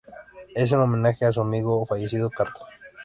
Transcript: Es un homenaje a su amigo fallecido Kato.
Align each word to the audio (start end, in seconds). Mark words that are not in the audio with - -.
Es 0.55 0.71
un 0.71 0.79
homenaje 0.79 1.25
a 1.25 1.31
su 1.31 1.41
amigo 1.41 1.85
fallecido 1.85 2.31
Kato. 2.31 2.65